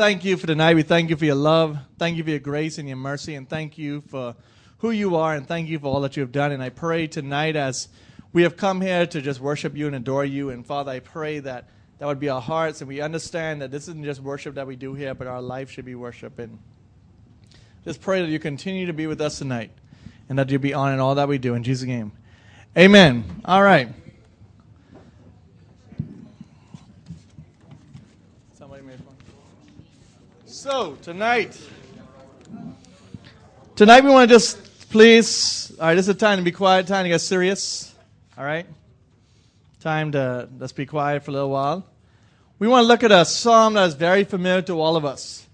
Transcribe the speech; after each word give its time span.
Thank 0.00 0.24
you 0.24 0.38
for 0.38 0.46
tonight. 0.46 0.76
We 0.76 0.82
thank 0.82 1.10
you 1.10 1.16
for 1.16 1.26
your 1.26 1.34
love. 1.34 1.76
Thank 1.98 2.16
you 2.16 2.24
for 2.24 2.30
your 2.30 2.38
grace 2.38 2.78
and 2.78 2.88
your 2.88 2.96
mercy. 2.96 3.34
And 3.34 3.46
thank 3.46 3.76
you 3.76 4.00
for 4.08 4.34
who 4.78 4.92
you 4.92 5.16
are. 5.16 5.34
And 5.34 5.46
thank 5.46 5.68
you 5.68 5.78
for 5.78 5.88
all 5.88 6.00
that 6.00 6.16
you 6.16 6.22
have 6.22 6.32
done. 6.32 6.52
And 6.52 6.62
I 6.62 6.70
pray 6.70 7.06
tonight 7.06 7.54
as 7.54 7.88
we 8.32 8.44
have 8.44 8.56
come 8.56 8.80
here 8.80 9.04
to 9.04 9.20
just 9.20 9.40
worship 9.40 9.76
you 9.76 9.86
and 9.88 9.94
adore 9.94 10.24
you. 10.24 10.48
And 10.48 10.64
Father, 10.64 10.90
I 10.90 11.00
pray 11.00 11.40
that 11.40 11.68
that 11.98 12.06
would 12.06 12.18
be 12.18 12.30
our 12.30 12.40
hearts. 12.40 12.80
And 12.80 12.88
we 12.88 13.02
understand 13.02 13.60
that 13.60 13.70
this 13.70 13.88
isn't 13.88 14.02
just 14.02 14.22
worship 14.22 14.54
that 14.54 14.66
we 14.66 14.74
do 14.74 14.94
here, 14.94 15.12
but 15.12 15.26
our 15.26 15.42
life 15.42 15.70
should 15.70 15.84
be 15.84 15.94
worship. 15.94 16.38
And 16.38 16.60
just 17.84 18.00
pray 18.00 18.22
that 18.22 18.28
you 18.30 18.38
continue 18.38 18.86
to 18.86 18.94
be 18.94 19.06
with 19.06 19.20
us 19.20 19.36
tonight 19.36 19.70
and 20.30 20.38
that 20.38 20.48
you 20.48 20.58
be 20.58 20.72
on 20.72 20.94
in 20.94 21.00
all 21.00 21.16
that 21.16 21.28
we 21.28 21.36
do. 21.36 21.52
In 21.52 21.62
Jesus' 21.62 21.86
name. 21.86 22.12
Amen. 22.74 23.42
All 23.44 23.62
right. 23.62 23.90
Somebody 28.54 28.82
made 28.82 28.96
fun. 28.96 29.10
So, 30.60 30.98
tonight, 31.00 31.58
tonight 33.76 34.04
we 34.04 34.10
want 34.10 34.28
to 34.28 34.34
just 34.34 34.90
please, 34.90 35.72
all 35.80 35.86
right, 35.86 35.94
this 35.94 36.04
is 36.04 36.10
a 36.10 36.14
time 36.14 36.36
to 36.36 36.44
be 36.44 36.52
quiet, 36.52 36.86
time 36.86 37.06
to 37.06 37.08
get 37.08 37.20
serious. 37.20 37.94
All 38.36 38.44
right? 38.44 38.66
Time 39.80 40.12
to 40.12 40.50
just 40.58 40.76
be 40.76 40.84
quiet 40.84 41.24
for 41.24 41.30
a 41.30 41.32
little 41.32 41.48
while. 41.48 41.86
We 42.58 42.68
want 42.68 42.84
to 42.84 42.88
look 42.88 43.02
at 43.02 43.10
a 43.10 43.24
psalm 43.24 43.72
that 43.72 43.88
is 43.88 43.94
very 43.94 44.24
familiar 44.24 44.60
to 44.60 44.78
all 44.78 44.96
of 44.96 45.06
us. 45.06 45.46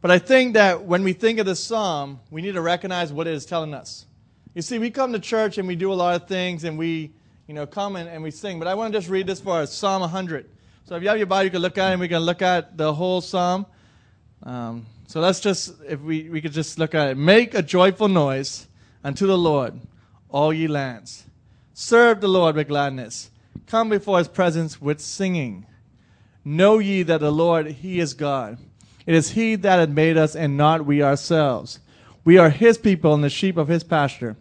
But 0.00 0.12
I 0.12 0.20
think 0.20 0.54
that 0.54 0.84
when 0.84 1.02
we 1.02 1.12
think 1.12 1.40
of 1.40 1.46
this 1.46 1.58
psalm, 1.58 2.20
we 2.30 2.42
need 2.42 2.54
to 2.54 2.62
recognize 2.62 3.12
what 3.12 3.26
it 3.26 3.34
is 3.34 3.44
telling 3.44 3.74
us. 3.74 4.06
You 4.54 4.62
see, 4.62 4.78
we 4.78 4.92
come 4.92 5.14
to 5.14 5.18
church 5.18 5.58
and 5.58 5.66
we 5.66 5.74
do 5.74 5.92
a 5.92 5.94
lot 5.94 6.14
of 6.14 6.28
things 6.28 6.62
and 6.62 6.78
we, 6.78 7.10
you 7.48 7.54
know, 7.54 7.66
come 7.66 7.96
and, 7.96 8.08
and 8.08 8.22
we 8.22 8.30
sing. 8.30 8.60
But 8.60 8.68
I 8.68 8.74
want 8.74 8.92
to 8.92 9.00
just 9.00 9.10
read 9.10 9.26
this 9.26 9.40
for 9.40 9.62
us 9.62 9.74
Psalm 9.74 10.02
100. 10.02 10.48
So 10.84 10.94
if 10.94 11.02
you 11.02 11.08
have 11.08 11.18
your 11.18 11.26
Bible, 11.26 11.46
you 11.46 11.50
can 11.50 11.62
look 11.62 11.76
at 11.76 11.88
it 11.88 11.92
and 11.94 12.00
we 12.00 12.06
can 12.06 12.20
look 12.20 12.40
at 12.40 12.76
the 12.76 12.94
whole 12.94 13.20
psalm. 13.20 13.66
Um, 14.46 14.86
so 15.08 15.18
let's 15.18 15.40
just, 15.40 15.74
if 15.88 16.00
we, 16.00 16.30
we 16.30 16.40
could 16.40 16.52
just 16.52 16.78
look 16.78 16.94
at 16.94 17.08
it. 17.08 17.16
Make 17.16 17.52
a 17.54 17.62
joyful 17.62 18.06
noise 18.06 18.68
unto 19.02 19.26
the 19.26 19.36
Lord, 19.36 19.80
all 20.30 20.52
ye 20.52 20.68
lands. 20.68 21.24
Serve 21.74 22.20
the 22.20 22.28
Lord 22.28 22.54
with 22.54 22.68
gladness. 22.68 23.30
Come 23.66 23.88
before 23.88 24.18
his 24.18 24.28
presence 24.28 24.80
with 24.80 25.00
singing. 25.00 25.66
Know 26.44 26.78
ye 26.78 27.02
that 27.02 27.20
the 27.20 27.32
Lord, 27.32 27.66
he 27.66 27.98
is 27.98 28.14
God. 28.14 28.58
It 29.04 29.16
is 29.16 29.30
he 29.30 29.56
that 29.56 29.80
hath 29.80 29.88
made 29.88 30.16
us 30.16 30.36
and 30.36 30.56
not 30.56 30.86
we 30.86 31.02
ourselves. 31.02 31.80
We 32.24 32.38
are 32.38 32.50
his 32.50 32.78
people 32.78 33.14
and 33.14 33.24
the 33.24 33.30
sheep 33.30 33.56
of 33.56 33.66
his 33.66 33.82
pasture. 33.82 34.36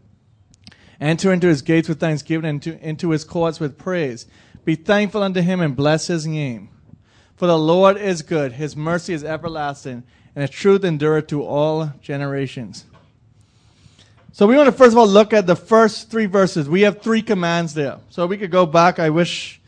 Enter 1.02 1.34
into 1.34 1.48
his 1.48 1.64
gates 1.64 1.90
with 1.90 2.00
thanksgiving 2.00 2.48
and 2.48 2.66
into, 2.66 2.88
into 2.88 3.10
his 3.10 3.24
courts 3.24 3.60
with 3.60 3.80
praise. 3.80 4.28
Be 4.66 4.76
thankful 4.76 5.24
unto 5.24 5.42
him 5.42 5.62
and 5.62 5.76
bless 5.76 6.08
his 6.08 6.28
name. 6.28 6.70
For 7.36 7.48
the 7.48 7.58
Lord 7.58 7.98
is 7.98 8.22
good, 8.22 8.54
his 8.54 8.76
mercy 8.76 9.14
is 9.14 9.24
everlasting, 9.24 10.04
and 10.36 10.42
his 10.42 10.50
truth 10.50 10.84
endureth 10.84 11.28
to 11.28 11.44
all 11.44 11.92
generations. 12.02 12.86
So 14.32 14.48
we 14.48 14.56
want 14.56 14.68
to 14.68 14.72
first 14.74 14.92
of 14.92 14.98
all 14.98 15.08
look 15.08 15.32
at 15.32 15.48
the 15.48 15.56
first 15.56 16.10
three 16.12 16.26
verses. 16.26 16.68
We 16.68 16.82
have 16.82 17.02
three 17.02 17.22
commands 17.22 17.74
there. 17.74 18.00
So 18.10 18.28
we 18.28 18.38
could 18.38 18.52
go 18.52 18.66
back. 18.66 19.00
I 19.00 19.10
wish, 19.10 19.62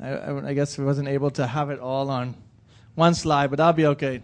I, 0.00 0.30
I 0.30 0.54
guess 0.54 0.78
I 0.78 0.82
wasn't 0.82 1.08
able 1.08 1.30
to 1.32 1.46
have 1.46 1.70
it 1.70 1.78
all 1.78 2.10
on 2.10 2.34
one 2.94 3.14
slide, 3.14 3.50
but 3.50 3.56
that'll 3.56 3.72
be 3.72 3.86
okay. 3.86 4.22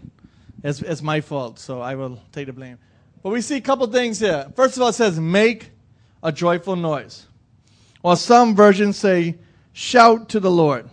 It's, 0.63 0.81
it's 0.81 1.01
my 1.01 1.21
fault, 1.21 1.59
so 1.59 1.81
I 1.81 1.95
will 1.95 2.19
take 2.31 2.47
the 2.47 2.53
blame. 2.53 2.77
But 3.23 3.29
we 3.29 3.41
see 3.41 3.57
a 3.57 3.61
couple 3.61 3.85
things 3.87 4.19
here. 4.19 4.47
First 4.55 4.75
of 4.75 4.81
all, 4.81 4.89
it 4.89 4.93
says, 4.93 5.19
make 5.19 5.69
a 6.23 6.31
joyful 6.31 6.75
noise. 6.75 7.27
Or 8.03 8.15
some 8.15 8.55
versions 8.55 8.97
say, 8.97 9.37
shout 9.73 10.29
to 10.29 10.39
the 10.39 10.51
Lord. 10.51 10.89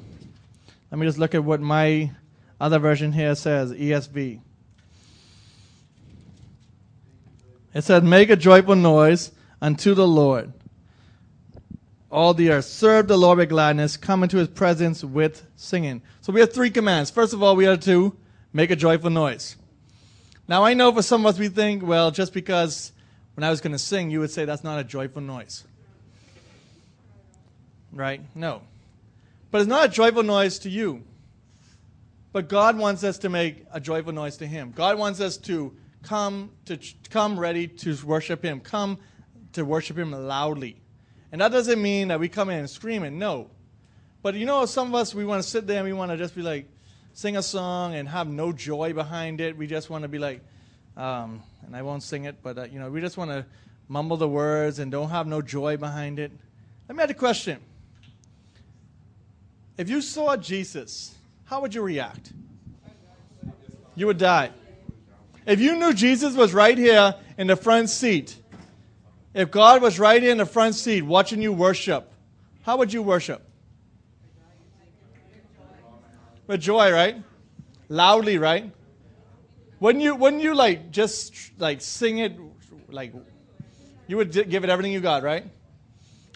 Let 0.90 0.98
me 0.98 1.06
just 1.06 1.18
look 1.18 1.34
at 1.34 1.44
what 1.44 1.60
my 1.60 2.12
other 2.60 2.78
version 2.78 3.12
here 3.12 3.34
says, 3.34 3.72
ESV. 3.72 4.40
It 7.74 7.84
said, 7.84 8.04
make 8.04 8.30
a 8.30 8.36
joyful 8.36 8.74
noise 8.74 9.30
unto 9.60 9.94
the 9.94 10.08
Lord. 10.08 10.52
All 12.10 12.32
the 12.32 12.50
earth, 12.50 12.64
serve 12.64 13.06
the 13.06 13.18
Lord 13.18 13.38
with 13.38 13.50
gladness, 13.50 13.98
come 13.98 14.22
into 14.22 14.38
his 14.38 14.48
presence 14.48 15.04
with 15.04 15.46
singing. 15.56 16.00
So 16.22 16.32
we 16.32 16.40
have 16.40 16.52
three 16.52 16.70
commands. 16.70 17.10
First 17.10 17.34
of 17.34 17.42
all, 17.42 17.54
we 17.54 17.66
are 17.66 17.76
to 17.76 18.16
make 18.52 18.70
a 18.70 18.76
joyful 18.76 19.10
noise. 19.10 19.56
Now, 20.48 20.64
I 20.64 20.72
know 20.72 20.90
for 20.92 21.02
some 21.02 21.26
of 21.26 21.34
us, 21.34 21.38
we 21.38 21.48
think, 21.48 21.86
well, 21.86 22.10
just 22.10 22.32
because 22.32 22.92
when 23.34 23.44
I 23.44 23.50
was 23.50 23.60
going 23.60 23.72
to 23.72 23.78
sing, 23.78 24.10
you 24.10 24.20
would 24.20 24.30
say 24.30 24.46
that's 24.46 24.64
not 24.64 24.80
a 24.80 24.84
joyful 24.84 25.20
noise. 25.20 25.64
Right? 27.92 28.22
No. 28.34 28.62
But 29.50 29.60
it's 29.60 29.68
not 29.68 29.86
a 29.86 29.88
joyful 29.88 30.22
noise 30.22 30.58
to 30.60 30.70
you. 30.70 31.04
But 32.32 32.48
God 32.48 32.78
wants 32.78 33.04
us 33.04 33.18
to 33.18 33.28
make 33.28 33.64
a 33.72 33.80
joyful 33.80 34.12
noise 34.12 34.36
to 34.38 34.46
Him. 34.46 34.72
God 34.74 34.98
wants 34.98 35.20
us 35.20 35.36
to 35.38 35.74
come 36.02 36.50
to 36.66 36.78
come 37.10 37.38
ready 37.38 37.66
to 37.66 37.96
worship 38.04 38.42
Him. 38.42 38.60
Come 38.60 38.98
to 39.54 39.64
worship 39.64 39.96
Him 39.96 40.12
loudly. 40.12 40.80
And 41.32 41.40
that 41.40 41.52
doesn't 41.52 41.80
mean 41.80 42.08
that 42.08 42.20
we 42.20 42.28
come 42.28 42.50
in 42.50 42.58
and 42.58 42.70
screaming. 42.70 43.18
No. 43.18 43.50
But 44.22 44.34
you 44.34 44.46
know, 44.46 44.66
some 44.66 44.88
of 44.88 44.94
us 44.94 45.14
we 45.14 45.24
want 45.24 45.42
to 45.42 45.48
sit 45.48 45.66
there 45.66 45.78
and 45.78 45.86
we 45.86 45.92
want 45.92 46.10
to 46.10 46.16
just 46.16 46.34
be 46.34 46.42
like, 46.42 46.68
sing 47.18 47.36
a 47.36 47.42
song 47.42 47.94
and 47.94 48.08
have 48.08 48.28
no 48.28 48.52
joy 48.52 48.92
behind 48.92 49.40
it. 49.40 49.56
We 49.56 49.66
just 49.66 49.90
want 49.90 50.02
to 50.02 50.08
be 50.08 50.18
like, 50.18 50.40
um, 50.96 51.42
and 51.66 51.74
I 51.74 51.82
won't 51.82 52.02
sing 52.02 52.26
it, 52.26 52.36
but 52.42 52.58
uh, 52.58 52.64
you 52.64 52.78
know, 52.78 52.90
we 52.90 53.00
just 53.00 53.16
want 53.16 53.30
to 53.30 53.44
mumble 53.88 54.16
the 54.16 54.28
words 54.28 54.78
and 54.78 54.92
don't 54.92 55.10
have 55.10 55.26
no 55.26 55.42
joy 55.42 55.76
behind 55.76 56.18
it. 56.18 56.30
Let 56.88 56.96
me 56.96 57.02
ask 57.02 57.10
a 57.10 57.14
question. 57.14 57.58
If 59.78 59.88
you 59.88 60.02
saw 60.02 60.36
Jesus, 60.36 61.14
how 61.44 61.60
would 61.60 61.72
you 61.72 61.82
react? 61.82 62.32
You 63.94 64.08
would 64.08 64.18
die. 64.18 64.50
If 65.46 65.60
you 65.60 65.76
knew 65.76 65.94
Jesus 65.94 66.34
was 66.34 66.52
right 66.52 66.76
here 66.76 67.14
in 67.38 67.46
the 67.46 67.56
front 67.56 67.88
seat, 67.88 68.36
if 69.32 69.52
God 69.52 69.80
was 69.80 70.00
right 70.00 70.20
here 70.20 70.32
in 70.32 70.38
the 70.38 70.46
front 70.46 70.74
seat 70.74 71.02
watching 71.02 71.40
you 71.40 71.52
worship, 71.52 72.12
how 72.62 72.76
would 72.76 72.92
you 72.92 73.02
worship? 73.02 73.42
With 76.48 76.60
joy, 76.60 76.92
right? 76.92 77.22
Loudly, 77.88 78.36
right? 78.36 78.70
Wouldn't 79.80 80.02
you, 80.02 80.16
wouldn't 80.16 80.42
you 80.42 80.54
like 80.54 80.90
just 80.90 81.34
like 81.58 81.80
sing 81.80 82.18
it 82.18 82.36
like 82.88 83.12
you 84.08 84.16
would 84.16 84.32
give 84.32 84.64
it 84.64 84.70
everything 84.70 84.92
you 84.92 85.00
got, 85.00 85.22
right? 85.22 85.44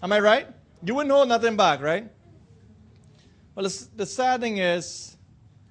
Am 0.01 0.13
I 0.13 0.21
right? 0.21 0.47
You 0.85 0.95
wouldn't 0.95 1.13
hold 1.13 1.29
nothing 1.29 1.57
back, 1.57 1.81
right? 1.81 2.09
Well, 3.55 3.69
the, 3.97 4.07
sad 4.07 4.41
thing 4.41 4.59
is, 4.59 5.17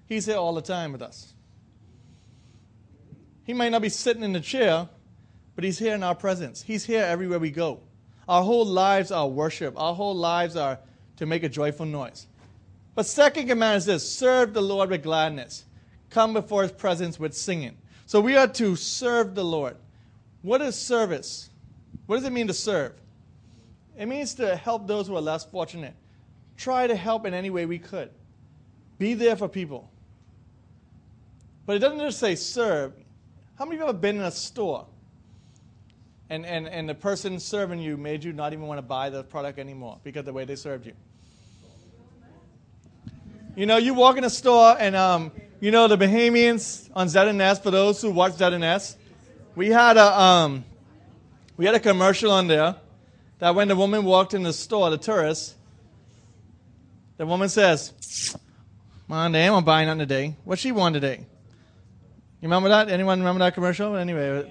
he's 0.06 0.26
here 0.26 0.38
all 0.38 0.54
the 0.54 0.62
time 0.62 0.92
with 0.92 1.02
us. 1.02 1.34
He 3.44 3.54
might 3.54 3.70
not 3.70 3.82
be 3.82 3.90
sitting 3.90 4.24
in 4.24 4.34
the 4.34 4.40
chair, 4.40 4.88
but 5.56 5.64
he's 5.64 5.80
here 5.80 5.96
in 5.96 6.04
our 6.04 6.16
presence. 6.16 6.62
He's 6.62 6.86
here 6.86 7.04
everywhere 7.04 7.40
we 7.40 7.50
go. 7.50 7.82
Our 8.28 8.44
whole 8.44 8.66
lives 8.66 9.12
are 9.12 9.28
worship. 9.28 9.74
Our 9.78 9.96
whole 9.96 10.16
lives 10.16 10.56
are 10.56 10.80
to 11.18 11.26
make 11.26 11.44
a 11.44 11.50
joyful 11.50 11.86
noise. 11.86 12.28
But 12.94 13.06
second 13.06 13.48
command 13.48 13.78
is 13.78 13.86
this 13.86 14.10
serve 14.10 14.54
the 14.54 14.62
Lord 14.62 14.90
with 14.90 15.04
gladness. 15.04 15.66
Come 16.10 16.34
before 16.34 16.62
his 16.64 16.72
presence 16.72 17.20
with 17.20 17.36
singing. 17.36 17.78
So 18.06 18.22
we 18.22 18.36
are 18.36 18.48
to 18.48 18.76
serve 18.76 19.34
the 19.34 19.46
Lord. 19.46 19.78
What 20.42 20.62
is 20.62 20.76
service? 20.76 21.50
What 22.06 22.18
does 22.18 22.26
it 22.26 22.34
mean 22.34 22.48
to 22.48 22.54
serve? 22.54 22.94
It 23.98 24.06
means 24.06 24.34
to 24.36 24.56
help 24.56 24.88
those 24.88 25.08
who 25.08 25.16
are 25.16 25.22
less 25.22 25.46
fortunate. 25.46 25.94
Try 26.62 26.86
to 26.86 26.96
help 26.96 27.26
in 27.26 27.34
any 27.34 27.50
way 27.50 27.66
we 27.66 27.80
could. 27.80 28.12
Be 29.00 29.16
there 29.16 29.36
for 29.36 29.48
people. 29.48 29.90
But 31.66 31.76
it 31.76 31.80
doesn't 31.80 31.98
just 31.98 32.20
say 32.20 32.36
serve. 32.36 32.94
How 33.58 33.66
many 33.66 33.78
of 33.78 33.80
you 33.80 33.88
have 33.88 33.96
ever 33.96 33.98
been 33.98 34.18
in 34.18 34.22
a 34.22 34.30
store 34.30 34.86
and, 36.30 36.46
and, 36.46 36.68
and 36.68 36.88
the 36.88 36.94
person 36.94 37.40
serving 37.40 37.80
you 37.80 37.98
made 37.98 38.24
you 38.24 38.32
not 38.32 38.54
even 38.54 38.68
want 38.68 38.78
to 38.78 38.84
buy 38.84 39.10
the 39.10 39.24
product 39.24 39.58
anymore 39.58 39.98
because 40.04 40.24
the 40.24 40.34
way 40.34 40.46
they 40.46 40.56
served 40.56 40.86
you? 40.86 40.94
You 43.56 43.66
know, 43.66 43.78
you 43.78 43.96
walk 43.96 44.18
in 44.18 44.24
a 44.24 44.30
store 44.30 44.76
and, 44.80 44.96
um, 44.96 45.32
you 45.60 45.72
know, 45.72 45.88
the 45.88 45.98
Bahamians 45.98 46.92
on 46.94 47.08
ZNS, 47.08 47.64
for 47.64 47.72
those 47.72 48.00
who 48.04 48.12
watch 48.12 48.34
ZNS, 48.34 48.98
we 49.56 49.70
had 49.70 49.98
a, 49.98 50.22
um, 50.22 50.64
we 51.58 51.66
had 51.66 51.74
a 51.74 51.80
commercial 51.80 52.30
on 52.30 52.46
there 52.46 52.76
that 53.40 53.56
when 53.56 53.68
the 53.68 53.76
woman 53.76 54.06
walked 54.06 54.36
in 54.36 54.44
the 54.44 54.54
store, 54.54 54.92
the 54.92 55.00
tourist, 55.00 55.56
the 57.22 57.28
woman 57.28 57.50
says, 57.50 58.36
"Man, 59.08 59.32
damn, 59.32 59.54
I'm 59.54 59.64
buying 59.64 59.86
nothing 59.86 60.00
today. 60.00 60.36
What 60.44 60.58
she 60.58 60.72
want 60.72 60.96
today? 60.96 61.18
You 61.20 62.48
remember 62.48 62.70
that? 62.70 62.90
Anyone 62.90 63.20
remember 63.20 63.38
that 63.46 63.54
commercial? 63.54 63.96
Anyway, 63.96 64.40
uh, 64.40 64.46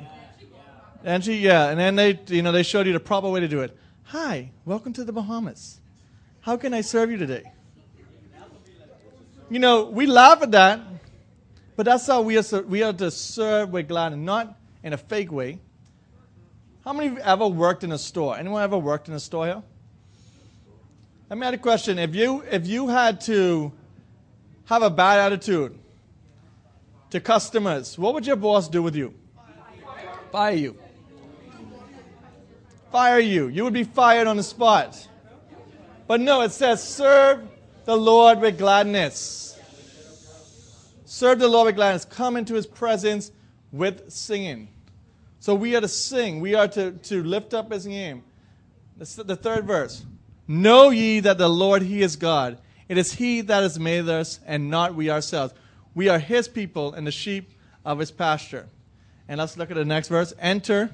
and 1.03 1.25
she, 1.25 1.39
yeah, 1.39 1.71
and 1.71 1.81
then 1.81 1.97
they, 1.97 2.17
you 2.29 2.43
know, 2.43 2.53
they 2.53 2.63
showed 2.63 2.87
you 2.87 2.93
the 2.93 3.01
proper 3.01 3.29
way 3.29 3.41
to 3.41 3.49
do 3.49 3.63
it. 3.63 3.77
Hi, 4.05 4.53
welcome 4.65 4.93
to 4.93 5.03
the 5.03 5.13
Bahamas. 5.13 5.81
How 6.43 6.57
can 6.57 6.73
I 6.73 6.83
serve 6.83 7.11
you 7.11 7.17
today? 7.17 7.43
You 9.49 9.59
know, 9.59 9.87
we 9.87 10.07
laugh 10.07 10.41
at 10.41 10.53
that, 10.53 10.81
but 11.75 11.87
that's 11.87 12.07
how 12.07 12.23
we 12.23 12.39
are, 12.39 12.63
we 12.69 12.85
are 12.85 12.93
to 12.93 13.11
serve 13.11 13.71
with 13.71 13.89
gladness, 13.89 14.21
not 14.21 14.57
in 14.85 14.93
a 14.93 14.97
fake 14.97 15.33
way. 15.33 15.59
How 16.85 16.93
many 16.93 17.09
of 17.09 17.15
you 17.15 17.19
ever 17.19 17.49
worked 17.49 17.83
in 17.83 17.91
a 17.91 17.99
store? 17.99 18.39
Anyone 18.39 18.63
ever 18.63 18.79
worked 18.79 19.09
in 19.09 19.15
a 19.15 19.19
store 19.19 19.47
here? 19.47 19.63
Let 21.31 21.39
me 21.39 21.47
ask 21.47 21.55
a 21.55 21.59
question. 21.59 22.01
If 22.01 22.17
you, 22.17 22.43
if 22.51 22.67
you 22.67 22.89
had 22.89 23.21
to 23.23 23.71
have 24.65 24.83
a 24.83 24.91
bad 24.91 25.21
attitude 25.21 25.79
to 27.11 27.21
customers, 27.21 27.97
what 27.97 28.15
would 28.15 28.27
your 28.27 28.35
boss 28.35 28.69
do 28.69 28.83
with 28.83 28.97
you? 28.97 29.15
Fire 30.33 30.57
you. 30.57 30.77
Fire 32.91 33.21
you. 33.21 33.47
You 33.47 33.63
would 33.63 33.73
be 33.73 33.85
fired 33.85 34.27
on 34.27 34.39
the 34.39 34.43
spot. 34.43 35.07
But 36.09 36.21
no, 36.21 36.41
it 36.41 36.51
says, 36.51 36.83
serve 36.83 37.47
the 37.85 37.97
Lord 37.97 38.41
with 38.41 38.59
gladness. 38.59 39.57
Serve 41.05 41.39
the 41.39 41.47
Lord 41.47 41.67
with 41.67 41.77
gladness. 41.77 42.07
Come 42.07 42.37
into 42.37 42.55
his 42.55 42.67
presence 42.67 43.31
with 43.71 44.11
singing. 44.11 44.67
So 45.39 45.55
we 45.55 45.77
are 45.77 45.81
to 45.81 45.87
sing. 45.87 46.41
We 46.41 46.57
are 46.57 46.67
to, 46.67 46.91
to 46.91 47.23
lift 47.23 47.55
up 47.55 47.71
his 47.71 47.87
name. 47.87 48.25
The, 48.97 49.23
the 49.23 49.37
third 49.37 49.65
verse. 49.65 50.05
Know 50.51 50.91
ye 50.91 51.21
that 51.21 51.39
the 51.39 51.49
Lord, 51.49 51.83
he 51.83 52.03
is 52.03 52.17
God. 52.17 52.59
It 52.89 52.99
is 52.99 53.13
he 53.13 53.41
that 53.43 53.63
has 53.63 53.79
made 53.79 54.09
us 54.09 54.41
and 54.45 54.69
not 54.69 54.97
we 54.97 55.09
ourselves. 55.09 55.55
We 55.95 56.09
are 56.09 56.19
his 56.19 56.49
people 56.49 56.93
and 56.93 57.07
the 57.07 57.13
sheep 57.13 57.53
of 57.85 58.01
his 58.01 58.11
pasture. 58.11 58.69
And 59.29 59.39
let's 59.39 59.57
look 59.57 59.71
at 59.71 59.77
the 59.77 59.85
next 59.85 60.09
verse. 60.09 60.35
Enter 60.41 60.91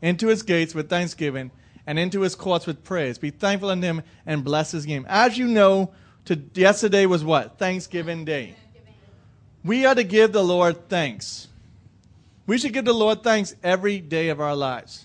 into 0.00 0.28
his 0.28 0.42
gates 0.42 0.74
with 0.74 0.88
thanksgiving 0.88 1.50
and 1.86 1.98
into 1.98 2.22
his 2.22 2.34
courts 2.34 2.66
with 2.66 2.82
praise. 2.82 3.18
Be 3.18 3.28
thankful 3.28 3.68
unto 3.68 3.86
him 3.86 4.02
and 4.24 4.42
bless 4.42 4.72
his 4.72 4.86
name. 4.86 5.04
As 5.06 5.36
you 5.36 5.48
know, 5.48 5.92
to, 6.24 6.40
yesterday 6.54 7.04
was 7.04 7.22
what? 7.22 7.58
Thanksgiving 7.58 8.24
Day. 8.24 8.54
We 9.62 9.84
are 9.84 9.94
to 9.94 10.04
give 10.04 10.32
the 10.32 10.42
Lord 10.42 10.88
thanks. 10.88 11.48
We 12.46 12.56
should 12.56 12.72
give 12.72 12.86
the 12.86 12.94
Lord 12.94 13.22
thanks 13.22 13.54
every 13.62 14.00
day 14.00 14.30
of 14.30 14.40
our 14.40 14.56
lives. 14.56 15.04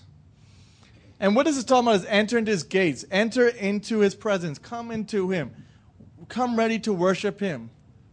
And 1.20 1.36
what 1.36 1.46
is 1.46 1.58
it 1.58 1.68
talking 1.68 1.86
about 1.86 2.00
is 2.00 2.06
enter 2.06 2.38
into 2.38 2.50
his 2.50 2.62
gates, 2.62 3.04
enter 3.10 3.46
into 3.46 3.98
his 3.98 4.14
presence, 4.14 4.58
come 4.58 4.90
into 4.90 5.30
him, 5.30 5.54
come 6.28 6.56
ready 6.56 6.78
to 6.80 6.94
worship 6.94 7.38
him 7.38 7.68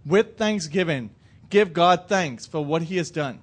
with 0.06 0.36
thanksgiving. 0.36 1.10
Give 1.50 1.72
God 1.72 2.10
thanks 2.10 2.46
for 2.46 2.64
what 2.64 2.82
he 2.84 2.98
has 2.98 3.10
done. 3.10 3.40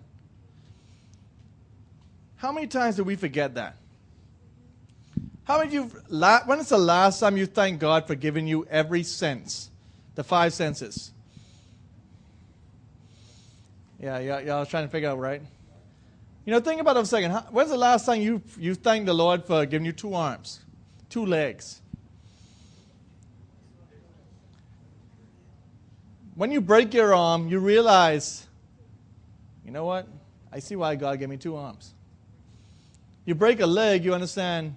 How 2.37 2.52
many 2.52 2.66
times 2.66 2.96
do 2.96 3.05
we 3.05 3.16
forget 3.16 3.55
that? 3.55 3.76
How 5.44 5.58
many 5.58 5.75
of 5.76 5.93
you, 5.93 6.02
when 6.46 6.58
is 6.58 6.69
the 6.69 6.76
last 6.76 7.20
time 7.20 7.38
you 7.38 7.46
thank 7.46 7.81
God 7.81 8.06
for 8.06 8.14
giving 8.14 8.46
you 8.46 8.67
every 8.69 9.02
sense? 9.02 9.70
The 10.14 10.25
five 10.25 10.52
senses. 10.52 11.10
Yeah, 13.99 14.19
yeah, 14.19 14.40
yeah, 14.40 14.56
I 14.56 14.60
was 14.60 14.69
trying 14.69 14.84
to 14.84 14.90
figure 14.90 15.08
out, 15.08 15.19
right? 15.19 15.40
You 16.44 16.52
know, 16.52 16.61
think 16.61 16.81
about 16.81 16.96
it 16.96 17.02
a 17.02 17.06
second. 17.06 17.32
When's 17.50 17.70
the 17.70 17.79
last 17.79 18.05
time 18.05 18.20
you, 18.20 18.43
you 18.58 18.75
thanked 18.75 19.06
the 19.06 19.14
Lord 19.14 19.44
for 19.44 19.64
giving 19.64 19.87
you 19.87 19.93
two 19.93 20.14
arms, 20.14 20.61
two 21.08 21.25
legs? 21.25 21.81
When 26.35 26.50
you 26.50 26.61
break 26.61 26.93
your 26.93 27.14
arm, 27.14 27.49
you 27.49 27.61
realize, 27.61 28.46
you 29.64 29.70
know 29.70 29.85
what? 29.85 30.06
I 30.52 30.58
see 30.58 30.76
why 30.76 30.96
God 30.96 31.19
gave 31.19 31.29
me 31.29 31.37
two 31.37 31.56
arms. 31.56 31.94
You 33.25 33.35
break 33.35 33.61
a 33.61 33.67
leg, 33.67 34.05
you 34.05 34.12
understand. 34.12 34.75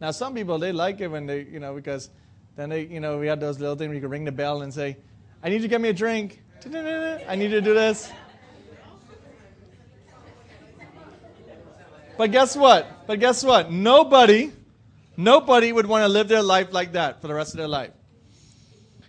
Now, 0.00 0.12
some 0.12 0.34
people, 0.34 0.58
they 0.58 0.70
like 0.70 1.00
it 1.00 1.08
when 1.08 1.26
they, 1.26 1.42
you 1.42 1.58
know, 1.58 1.74
because 1.74 2.08
then 2.54 2.68
they, 2.68 2.82
you 2.82 3.00
know, 3.00 3.18
we 3.18 3.26
had 3.26 3.40
those 3.40 3.58
little 3.58 3.74
things 3.74 3.88
where 3.88 3.96
you 3.96 4.00
could 4.00 4.10
ring 4.10 4.24
the 4.24 4.32
bell 4.32 4.62
and 4.62 4.72
say, 4.72 4.96
I 5.42 5.48
need 5.48 5.56
you 5.56 5.62
to 5.62 5.68
get 5.68 5.80
me 5.80 5.88
a 5.88 5.92
drink. 5.92 6.42
I 6.66 7.34
need 7.34 7.48
to 7.48 7.60
do 7.60 7.74
this. 7.74 8.12
But 12.18 12.32
guess 12.32 12.56
what? 12.56 13.06
But 13.06 13.20
guess 13.20 13.44
what? 13.44 13.70
Nobody, 13.70 14.52
nobody 15.16 15.72
would 15.72 15.86
want 15.86 16.02
to 16.02 16.08
live 16.08 16.26
their 16.26 16.42
life 16.42 16.72
like 16.72 16.92
that 16.92 17.22
for 17.22 17.28
the 17.28 17.34
rest 17.34 17.54
of 17.54 17.58
their 17.58 17.68
life. 17.68 17.92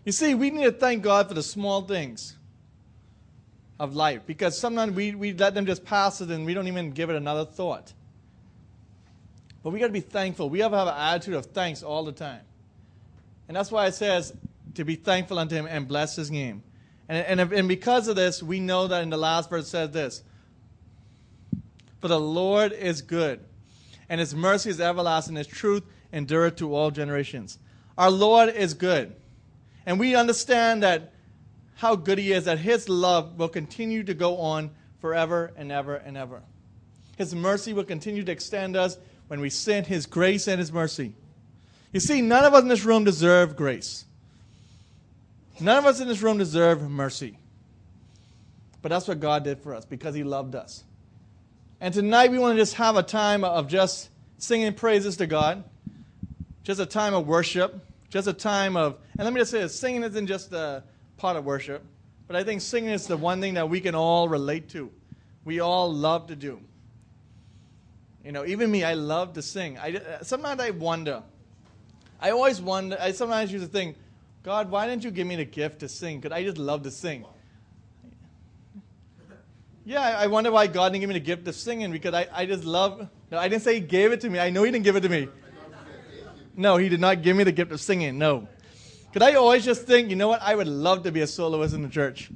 You 0.06 0.12
see, 0.12 0.36
we 0.36 0.52
need 0.52 0.64
to 0.64 0.72
thank 0.72 1.04
God 1.04 1.28
for 1.28 1.34
the 1.34 1.44
small 1.44 1.82
things 1.82 2.38
of 3.80 3.96
life 3.96 4.22
because 4.28 4.58
sometimes 4.58 4.96
we, 4.96 5.16
we 5.16 5.34
let 5.34 5.56
them 5.56 5.66
just 5.66 5.84
pass 5.84 6.22
it 6.22 6.30
and 6.30 6.46
we 6.46 6.54
don't 6.54 6.68
even 6.68 6.92
give 6.92 7.10
it 7.10 7.16
another 7.16 7.46
thought. 7.46 7.94
But 9.64 9.72
we 9.72 9.80
got 9.80 9.88
to 9.88 9.94
be 9.94 10.02
thankful. 10.02 10.50
We 10.50 10.60
have 10.60 10.72
to 10.72 10.78
have 10.78 10.88
an 10.88 10.94
attitude 10.96 11.34
of 11.34 11.48
thanks 11.48 11.82
all 11.82 12.06
the 12.06 12.12
time. 12.12 12.42
And 13.48 13.58
that's 13.58 13.72
why 13.72 13.88
it 13.88 13.96
says 13.96 14.34
to 14.76 14.86
be 14.86 14.96
thankful 14.96 15.40
unto 15.40 15.56
Him 15.56 15.66
and 15.66 15.88
bless 15.88 16.16
His 16.16 16.30
name. 16.30 16.62
And, 17.10 17.40
and, 17.40 17.54
and 17.54 17.68
because 17.68 18.08
of 18.08 18.16
this, 18.16 18.44
we 18.44 18.60
know 18.60 18.88
that 18.88 19.02
in 19.02 19.10
the 19.10 19.18
last 19.18 19.50
verse 19.50 19.66
it 19.66 19.70
says 19.70 19.92
this 19.92 20.24
For 22.00 22.08
the 22.08 22.20
Lord 22.20 22.72
is 22.72 23.02
good, 23.02 23.42
and 24.08 24.20
His 24.20 24.34
mercy 24.34 24.70
is 24.70 24.80
everlasting, 24.80 25.36
His 25.36 25.48
truth 25.48 25.84
endureth 26.14 26.58
to 26.58 26.74
all 26.74 26.92
generations. 26.92 27.60
Our 27.98 28.10
Lord 28.10 28.50
is 28.50 28.74
good. 28.74 29.16
And 29.86 30.00
we 30.00 30.16
understand 30.16 30.84
that 30.84 31.14
how 31.76 31.96
good 31.96 32.18
He 32.18 32.32
is, 32.32 32.46
that 32.46 32.60
His 32.60 32.88
love 32.88 33.38
will 33.38 33.50
continue 33.50 34.04
to 34.04 34.14
go 34.14 34.38
on 34.38 34.72
forever 35.00 35.52
and 35.56 35.72
ever 35.72 35.96
and 35.96 36.16
ever. 36.18 36.42
His 37.18 37.36
mercy 37.36 37.74
will 37.74 37.84
continue 37.84 38.24
to 38.24 38.32
extend 38.32 38.78
us 38.78 38.98
when 39.28 39.42
we 39.42 39.50
sin, 39.50 39.84
His 39.84 40.06
grace 40.06 40.48
and 40.48 40.60
His 40.60 40.72
mercy. 40.72 41.14
You 41.92 42.00
see, 42.00 42.22
none 42.22 42.46
of 42.46 42.54
us 42.54 42.62
in 42.62 42.68
this 42.68 42.86
room 42.86 43.04
deserve 43.04 43.56
grace. 43.56 44.06
None 45.60 45.78
of 45.78 45.86
us 45.86 46.00
in 46.00 46.08
this 46.08 46.22
room 46.22 46.38
deserve 46.38 46.90
mercy. 46.90 47.38
But 48.82 48.90
that's 48.90 49.08
what 49.08 49.20
God 49.20 49.44
did 49.44 49.60
for 49.60 49.76
us 49.76 49.84
because 49.84 50.16
He 50.16 50.24
loved 50.24 50.56
us. 50.56 50.84
And 51.82 51.94
tonight 51.94 52.30
we 52.30 52.40
want 52.40 52.58
to 52.58 52.62
just 52.62 52.74
have 52.76 52.98
a 52.98 53.04
time 53.04 53.46
of 53.46 53.70
just 53.70 54.10
singing 54.38 54.74
praises 54.74 55.16
to 55.18 55.28
God, 55.28 55.64
just 56.64 56.82
a 56.82 56.86
time 56.86 57.14
of 57.14 57.26
worship, 57.26 57.80
just 58.10 58.28
a 58.28 58.34
time 58.34 58.76
of, 58.76 58.98
and 59.18 59.24
let 59.24 59.34
me 59.34 59.40
just 59.40 59.52
say 59.52 59.62
this 59.62 59.80
singing 59.80 60.04
isn't 60.04 60.28
just 60.28 60.52
a 60.52 60.84
part 61.16 61.38
of 61.38 61.46
worship, 61.46 61.82
but 62.28 62.36
I 62.36 62.44
think 62.44 62.60
singing 62.60 62.90
is 62.90 63.08
the 63.08 63.16
one 63.16 63.40
thing 63.40 63.54
that 63.54 63.70
we 63.70 63.80
can 63.80 63.96
all 63.96 64.28
relate 64.28 64.68
to. 64.72 64.92
We 65.46 65.62
all 65.62 65.94
love 65.94 66.28
to 66.28 66.36
do. 66.36 66.60
You 68.26 68.34
know, 68.34 68.46
even 68.46 68.70
me, 68.70 68.84
I 68.84 68.96
love 68.96 69.34
to 69.34 69.42
sing. 69.42 69.78
I, 69.78 70.02
sometimes 70.22 70.60
I 70.60 70.72
wonder. 70.72 71.24
I 72.20 72.32
always 72.32 72.60
wonder, 72.62 72.98
I 73.00 73.14
sometimes 73.14 73.54
used 73.54 73.64
to 73.64 73.72
think, 73.72 73.96
God, 74.44 74.70
why 74.70 74.86
didn't 74.86 75.06
you 75.06 75.12
give 75.12 75.26
me 75.26 75.38
the 75.38 75.46
gift 75.46 75.80
to 75.80 75.88
sing? 75.88 76.20
Because 76.20 76.36
I 76.36 76.44
just 76.44 76.58
love 76.58 76.84
to 76.84 76.92
sing. 76.92 77.24
Yeah, 79.86 80.02
I 80.02 80.28
wonder 80.28 80.52
why 80.52 80.68
God 80.68 80.90
didn't 80.90 81.02
give 81.02 81.08
me 81.10 81.16
the 81.16 81.20
gift 81.20 81.48
of 81.48 81.56
singing 81.56 81.92
because 81.92 82.14
I, 82.14 82.28
I 82.34 82.46
just 82.46 82.64
love. 82.64 83.08
No, 83.32 83.38
I 83.38 83.48
didn't 83.48 83.64
say 83.64 83.76
He 83.76 83.80
gave 83.80 84.12
it 84.12 84.22
to 84.22 84.30
me. 84.30 84.40
I 84.40 84.50
know 84.50 84.64
He 84.64 84.72
didn't 84.72 84.84
give 84.84 84.96
it 84.96 85.02
to 85.02 85.10
me. 85.10 85.28
No, 86.56 86.78
He 86.78 86.90
did 86.90 87.00
not 87.00 87.22
give 87.22 87.36
me 87.36 87.44
the 87.44 87.52
gift 87.52 87.72
of 87.72 87.82
singing. 87.82 88.18
No. 88.18 88.48
Because 89.12 89.28
I 89.28 89.36
always 89.36 89.66
just 89.66 89.86
think, 89.88 90.10
you 90.10 90.16
know 90.16 90.28
what? 90.28 90.42
I 90.42 90.54
would 90.54 90.68
love 90.68 91.04
to 91.04 91.12
be 91.12 91.22
a 91.22 91.28
soloist 91.28 91.74
in 91.74 91.82
the 91.82 91.90
church. 91.90 92.30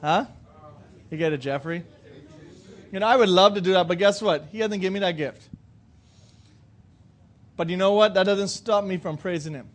Huh? 0.00 0.26
You 1.10 1.16
get 1.16 1.32
it, 1.32 1.38
Jeffrey? 1.38 1.84
You 2.92 3.00
know, 3.00 3.06
I 3.06 3.16
would 3.16 3.28
love 3.28 3.54
to 3.54 3.60
do 3.60 3.72
that, 3.72 3.86
but 3.88 3.98
guess 3.98 4.20
what? 4.20 4.48
He 4.50 4.58
hasn't 4.58 4.80
given 4.80 4.94
me 4.94 5.00
that 5.00 5.16
gift. 5.16 5.48
But 7.56 7.68
you 7.70 7.76
know 7.76 7.92
what? 7.92 8.14
That 8.14 8.24
doesn't 8.24 8.48
stop 8.48 8.84
me 8.84 8.96
from 8.96 9.16
praising 9.16 9.54
Him. 9.54 9.68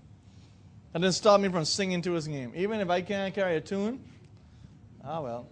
That 0.96 1.02
doesn't 1.02 1.20
stop 1.20 1.42
me 1.42 1.50
from 1.50 1.66
singing 1.66 2.02
to 2.04 2.14
his 2.14 2.26
name. 2.26 2.54
Even 2.56 2.80
if 2.80 2.90
I 2.90 3.02
can't 3.02 3.36
carry 3.36 3.58
a 3.58 3.62
tune, 3.62 4.02
ah, 5.04 5.20
well. 5.20 5.50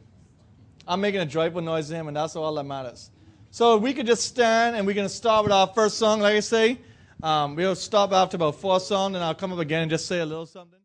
I'm 0.88 1.02
making 1.02 1.22
a 1.22 1.26
joyful 1.26 1.62
noise 1.62 1.90
to 1.90 1.96
him, 1.96 2.08
and 2.08 2.18
that's 2.18 2.36
all 2.36 2.54
that 2.56 2.64
matters. 2.64 3.10
So 3.52 3.78
we 3.78 3.94
could 3.94 4.08
just 4.08 4.24
stand, 4.24 4.76
and 4.76 4.86
we're 4.86 4.94
going 4.94 5.08
to 5.08 5.14
start 5.14 5.44
with 5.46 5.54
our 5.54 5.68
first 5.68 5.98
song, 5.98 6.20
like 6.20 6.36
I 6.36 6.40
say. 6.42 6.80
Um, 7.22 7.56
we'll 7.56 7.76
stop 7.76 8.12
after 8.12 8.36
about 8.36 8.56
four 8.56 8.80
songs, 8.80 9.16
and 9.16 9.24
I'll 9.24 9.36
come 9.36 9.54
up 9.54 9.60
again 9.60 9.84
and 9.84 9.92
just 9.92 10.08
say 10.08 10.20
a 10.20 10.26
little 10.26 10.46
something. 10.46 10.83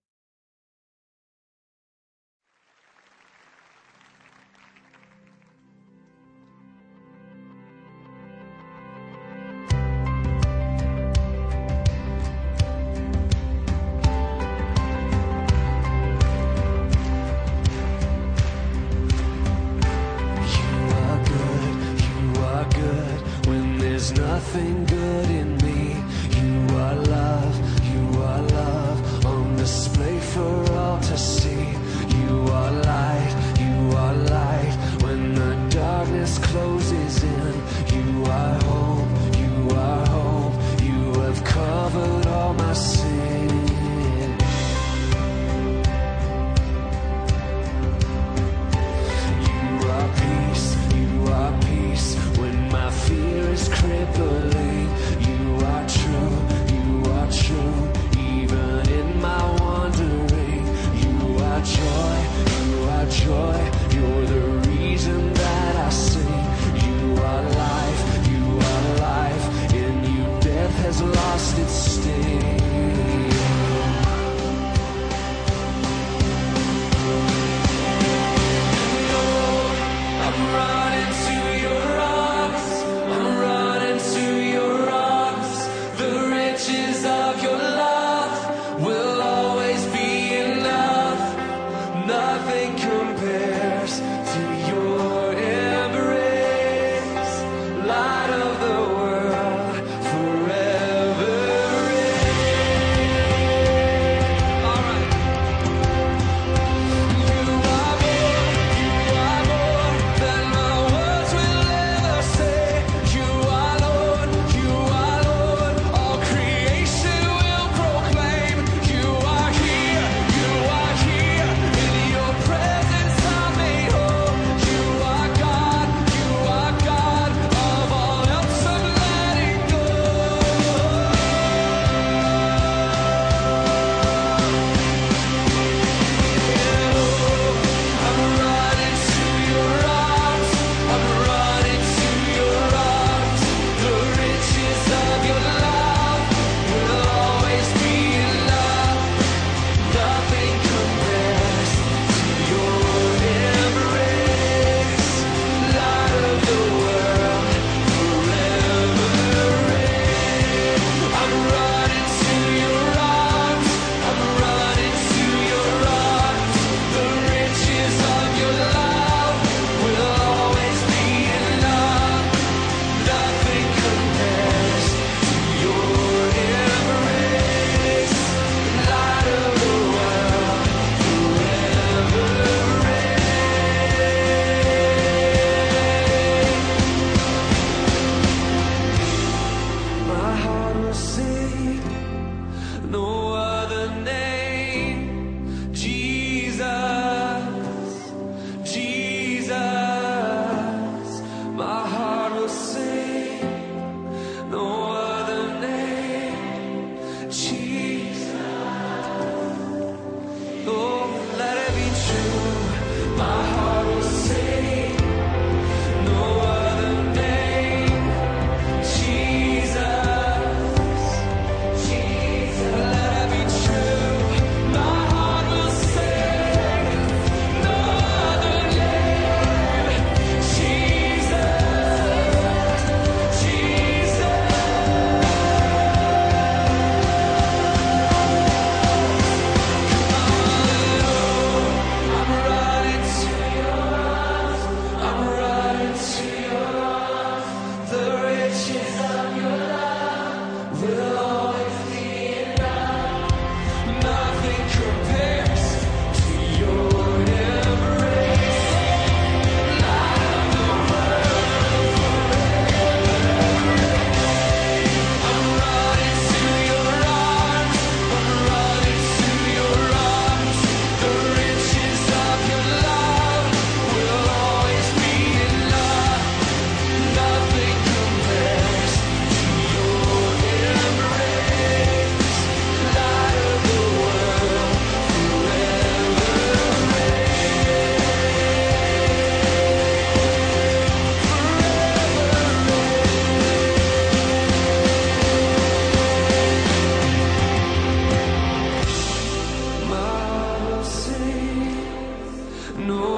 no 302.89 303.18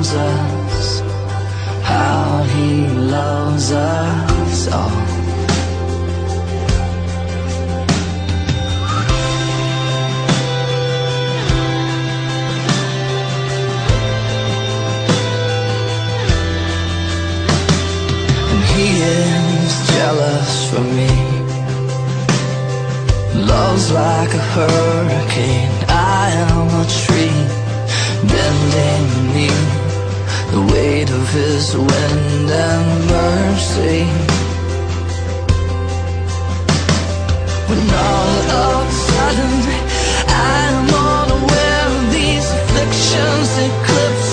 loves 0.00 0.14
us, 0.14 1.00
how 1.82 2.42
he 2.54 2.86
loves 2.86 3.70
us 3.70 4.68
all. 4.72 4.88
And 18.48 18.64
he 18.72 19.02
is 19.02 19.86
jealous 19.92 20.70
for 20.70 20.80
me. 20.80 21.12
Love's 23.44 23.92
like 23.92 24.32
a 24.32 24.44
hurricane, 24.54 25.70
I 25.90 26.30
am 26.46 26.68
a 26.80 26.86
tree 26.88 27.40
bending 28.30 29.32
beneath 29.34 29.79
the 30.52 30.62
weight 30.72 31.10
of 31.10 31.28
his 31.30 31.76
wind 31.76 32.50
and 32.50 32.86
mercy. 33.08 34.02
When 37.68 37.82
all 38.08 38.50
of 38.66 38.88
a 38.88 38.92
sudden 39.08 39.54
I'm 40.28 40.88
unaware 40.88 41.86
of 41.94 42.12
these 42.12 42.46
afflictions 42.58 43.50
eclipse. 43.68 44.29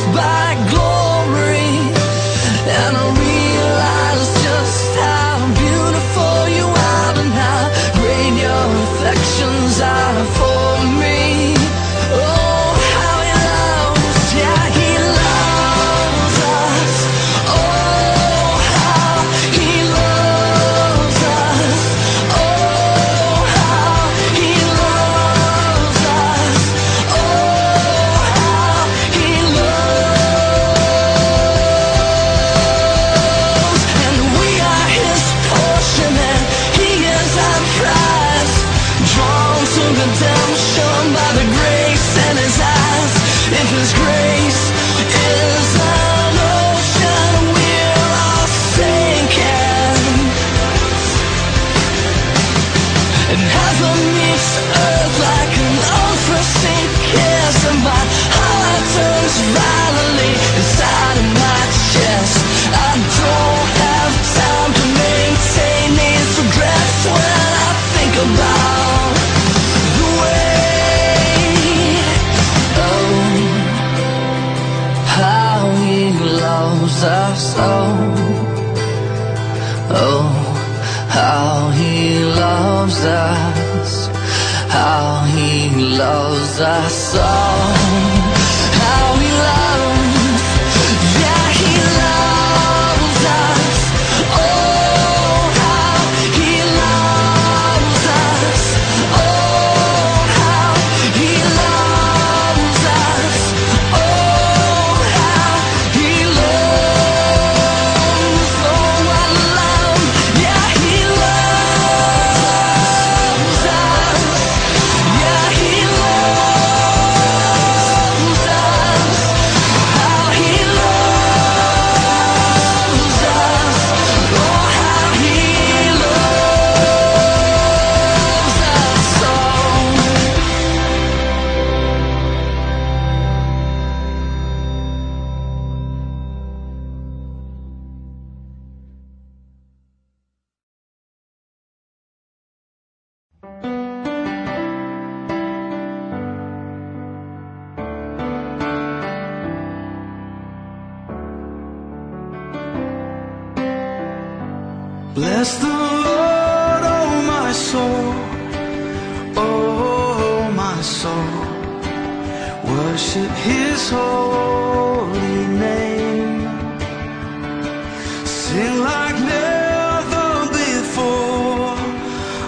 like 168.56 169.16
never 169.20 170.48
before. 170.52 171.76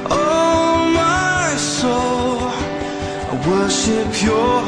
Oh, 0.10 0.90
my 0.94 1.56
soul, 1.58 2.40
I 3.32 3.48
worship 3.48 4.24
your. 4.24 4.59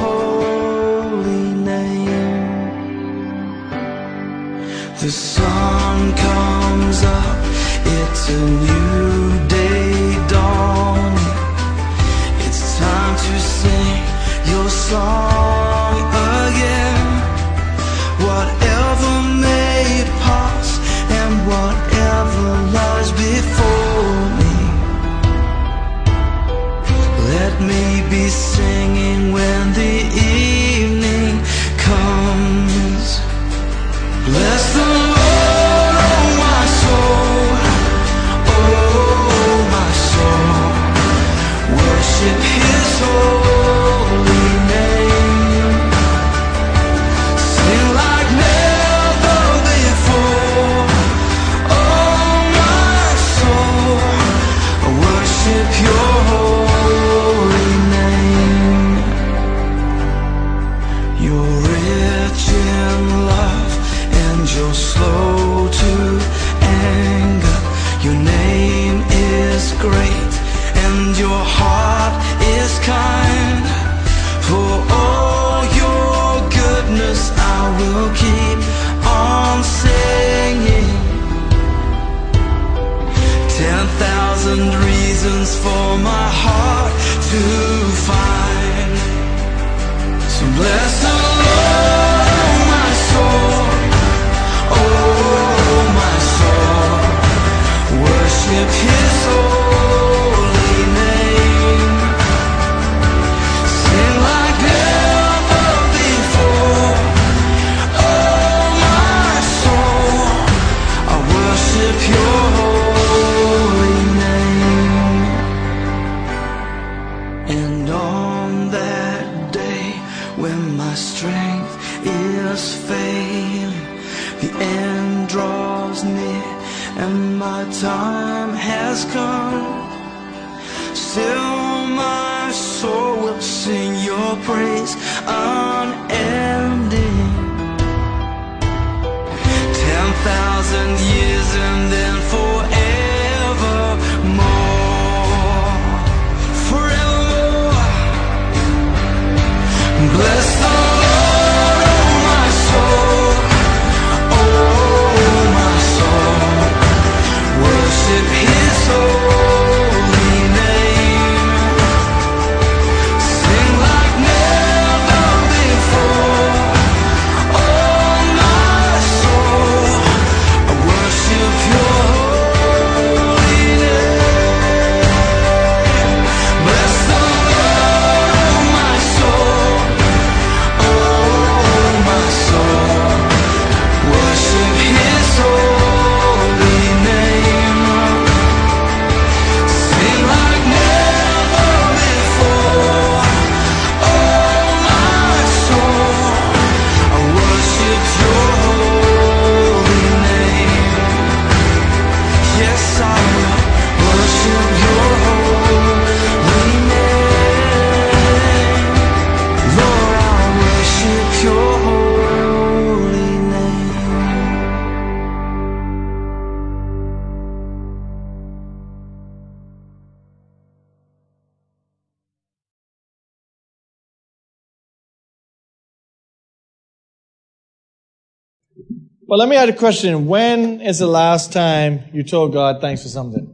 Well, 229.31 229.39
let 229.39 229.47
me 229.47 229.55
ask 229.55 229.69
a 229.69 229.77
question. 229.77 230.27
When 230.27 230.81
is 230.81 230.99
the 230.99 231.07
last 231.07 231.53
time 231.53 232.03
you 232.11 232.21
told 232.21 232.51
God 232.51 232.81
thanks 232.81 233.01
for 233.01 233.07
something? 233.07 233.47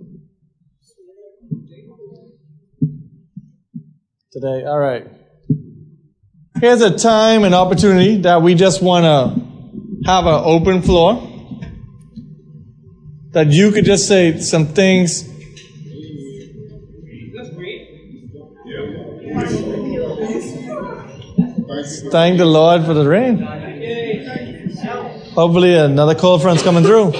Today. 4.31 4.65
All 4.65 4.79
right. 4.79 5.05
Here's 6.59 6.81
a 6.81 6.97
time 6.97 7.43
and 7.43 7.53
opportunity 7.53 8.21
that 8.21 8.41
we 8.41 8.55
just 8.55 8.81
want 8.81 9.03
to 9.05 10.09
have 10.09 10.25
an 10.25 10.41
open 10.43 10.81
floor. 10.81 11.13
That 13.33 13.51
you 13.51 13.71
could 13.71 13.85
just 13.85 14.07
say 14.07 14.39
some 14.39 14.65
things. 14.65 15.21
Thank 22.09 22.39
the 22.39 22.47
Lord 22.47 22.83
for 22.83 22.95
the 22.95 23.07
rain. 23.07 23.56
Hopefully 25.37 25.75
another 25.75 26.15
cold 26.15 26.41
front's 26.41 26.63
coming 26.63 26.83
through. 26.83 27.11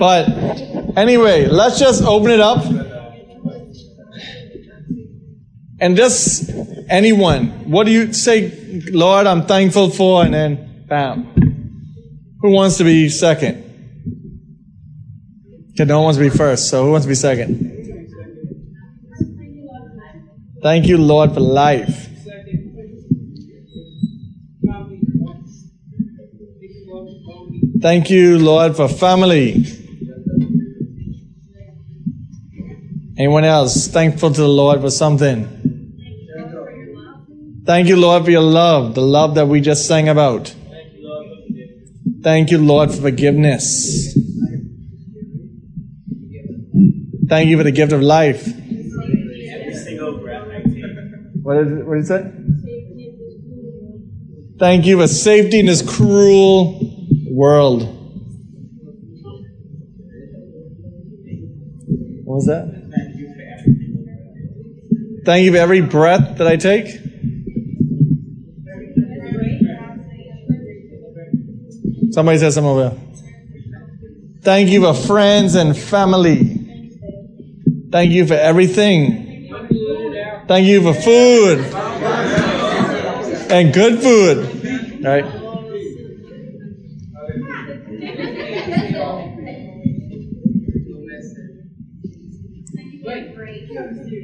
But 0.00 0.28
anyway, 0.96 1.46
let's 1.46 1.78
just 1.78 2.02
open 2.02 2.32
it 2.32 2.40
up. 2.40 2.64
And 5.78 5.96
just 5.96 6.50
anyone, 6.88 7.70
what 7.70 7.84
do 7.84 7.92
you 7.92 8.12
say, 8.12 8.50
Lord, 8.90 9.28
I'm 9.28 9.46
thankful 9.46 9.90
for, 9.90 10.24
and 10.24 10.34
then 10.34 10.86
bam. 10.88 11.28
Who 12.40 12.50
wants 12.50 12.78
to 12.78 12.84
be 12.84 13.08
second? 13.10 13.62
Okay, 15.74 15.84
no 15.84 15.98
one 15.98 16.06
wants 16.06 16.18
to 16.18 16.24
be 16.24 16.36
first, 16.36 16.68
so 16.68 16.84
who 16.84 16.90
wants 16.90 17.04
to 17.04 17.08
be 17.08 17.14
second? 17.14 17.68
Thank 20.64 20.88
you, 20.88 20.98
Lord, 20.98 21.32
for 21.32 21.38
life. 21.38 22.08
Thank 27.82 28.10
you, 28.10 28.38
Lord, 28.38 28.76
for 28.76 28.88
family. 28.88 29.66
Anyone 33.18 33.42
else 33.42 33.88
thankful 33.88 34.30
to 34.30 34.40
the 34.40 34.48
Lord 34.48 34.80
for 34.80 34.90
something? 34.90 35.48
Thank 37.66 37.88
you, 37.88 37.96
Lord, 37.96 38.24
for 38.24 38.30
your 38.30 38.40
love, 38.40 38.94
the 38.94 39.00
love 39.00 39.34
that 39.34 39.48
we 39.48 39.60
just 39.60 39.88
sang 39.88 40.08
about. 40.08 40.54
Thank 42.22 42.52
you, 42.52 42.58
Lord, 42.58 42.92
for 42.92 43.00
forgiveness. 43.00 44.16
Thank 47.28 47.48
you 47.48 47.56
for 47.58 47.64
the 47.64 47.72
gift 47.72 47.92
of 47.92 48.00
life. 48.00 48.46
What 51.42 51.56
is 51.56 51.72
it? 51.72 51.84
What 51.84 51.98
is 51.98 52.10
it? 52.12 52.32
Thank 54.60 54.86
you 54.86 55.00
for 55.00 55.08
safety 55.08 55.58
in 55.58 55.66
this 55.66 55.82
cruel 55.82 56.81
world. 57.32 57.82
What 62.24 62.36
was 62.36 62.46
that? 62.46 62.82
Thank 65.24 65.44
you 65.44 65.52
for 65.52 65.58
every 65.58 65.80
breath 65.80 66.38
that 66.38 66.46
I 66.46 66.56
take. 66.56 66.86
Somebody 72.10 72.38
said 72.38 72.52
something 72.52 72.70
over 72.70 72.90
there. 72.90 72.98
Thank 74.42 74.70
you 74.70 74.82
for 74.82 74.92
friends 74.92 75.54
and 75.54 75.76
family. 75.76 76.58
Thank 77.90 78.10
you 78.12 78.26
for 78.26 78.34
everything. 78.34 79.48
Thank 80.48 80.66
you 80.66 80.82
for 80.82 80.94
food 81.00 81.60
and 83.50 83.72
good 83.72 84.02
food. 84.02 85.04
Right? 85.04 85.41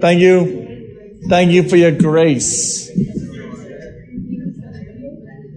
Thank 0.01 0.21
you 0.21 0.69
Thank 1.29 1.51
you 1.51 1.69
for 1.69 1.77
your 1.77 1.91
grace. 1.91 2.91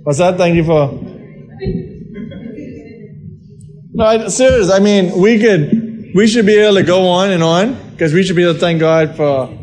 What's 0.03 0.17
that? 0.17 0.35
Thank 0.37 0.55
you 0.55 0.65
for. 0.65 0.91
No, 3.93 4.05
I, 4.05 4.27
serious. 4.27 4.69
I 4.69 4.79
mean, 4.79 5.17
we 5.21 5.39
could, 5.39 6.11
we 6.13 6.27
should 6.27 6.45
be 6.45 6.57
able 6.57 6.75
to 6.75 6.83
go 6.83 7.07
on 7.07 7.31
and 7.31 7.43
on 7.43 7.91
because 7.91 8.13
we 8.13 8.23
should 8.23 8.35
be 8.35 8.43
able 8.43 8.55
to 8.55 8.59
thank 8.59 8.79
God 8.79 9.15
for 9.15 9.57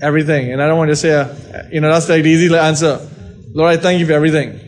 everything. 0.00 0.52
And 0.52 0.62
I 0.62 0.66
don't 0.66 0.78
want 0.78 0.90
to 0.90 0.96
say, 0.96 1.12
uh, 1.12 1.34
you 1.70 1.80
know, 1.80 1.92
that's 1.92 2.08
like 2.08 2.22
the 2.22 2.30
easy 2.30 2.54
answer. 2.54 3.06
Lord, 3.52 3.70
I 3.70 3.76
thank 3.76 4.00
you 4.00 4.06
for 4.06 4.12
everything. 4.12 4.60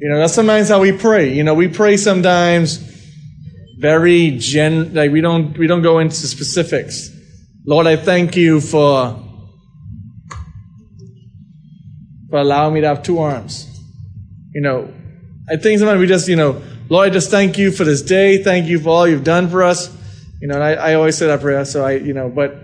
You 0.00 0.08
know, 0.08 0.18
that's 0.18 0.34
sometimes 0.34 0.68
how 0.68 0.80
we 0.80 0.92
pray. 0.92 1.32
You 1.32 1.44
know, 1.44 1.54
we 1.54 1.68
pray 1.68 1.96
sometimes 1.96 2.78
very 3.78 4.32
gen, 4.38 4.94
like 4.94 5.10
we 5.10 5.20
don't, 5.20 5.56
we 5.58 5.66
don't 5.66 5.82
go 5.82 5.98
into 5.98 6.14
specifics. 6.14 7.10
Lord, 7.66 7.86
I 7.86 7.96
thank 7.96 8.36
you 8.36 8.60
for, 8.60 9.22
for 12.30 12.38
allowing 12.38 12.74
me 12.74 12.80
to 12.80 12.88
have 12.88 13.02
two 13.02 13.18
arms. 13.18 13.68
You 14.54 14.62
know, 14.62 14.92
I 15.50 15.56
think 15.56 15.78
sometimes 15.78 16.00
we 16.00 16.06
just, 16.06 16.28
you 16.28 16.36
know, 16.36 16.62
Lord, 16.88 17.10
I 17.10 17.12
just 17.12 17.30
thank 17.30 17.58
you 17.58 17.70
for 17.72 17.84
this 17.84 18.02
day. 18.02 18.42
Thank 18.42 18.68
you 18.68 18.78
for 18.78 18.90
all 18.90 19.08
you've 19.08 19.24
done 19.24 19.48
for 19.48 19.62
us. 19.62 19.94
You 20.40 20.48
know, 20.48 20.54
and 20.54 20.64
I, 20.64 20.72
I 20.74 20.94
always 20.94 21.18
say 21.18 21.26
that 21.26 21.40
prayer. 21.40 21.64
So 21.64 21.84
I, 21.84 21.92
you 21.92 22.14
know, 22.14 22.28
but 22.28 22.56